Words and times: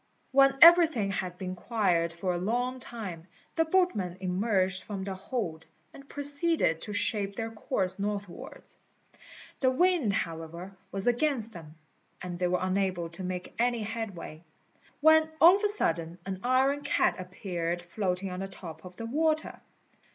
When 0.31 0.57
everything 0.63 1.11
had 1.11 1.37
been 1.37 1.55
quiet 1.55 2.11
for 2.11 2.33
a 2.33 2.39
long 2.39 2.79
time, 2.79 3.27
the 3.53 3.65
boatmen 3.65 4.17
emerged 4.19 4.81
from 4.81 5.03
the 5.03 5.13
hold, 5.13 5.65
and 5.93 6.09
proceeded 6.09 6.81
to 6.81 6.91
shape 6.91 7.35
their 7.35 7.51
course 7.51 7.99
northwards. 7.99 8.77
The 9.59 9.69
wind, 9.69 10.11
however, 10.11 10.75
was 10.91 11.05
against 11.05 11.51
them, 11.53 11.75
and 12.19 12.39
they 12.39 12.47
were 12.47 12.57
unable 12.59 13.09
to 13.09 13.23
make 13.23 13.53
any 13.59 13.83
headway; 13.83 14.43
when 15.01 15.29
all 15.39 15.57
of 15.57 15.63
a 15.63 15.67
sudden 15.67 16.17
an 16.25 16.39
iron 16.43 16.81
cat 16.81 17.19
appeared 17.19 17.83
floating 17.83 18.31
on 18.31 18.39
the 18.39 18.47
top 18.47 18.83
of 18.83 18.95
the 18.95 19.05
water. 19.05 19.61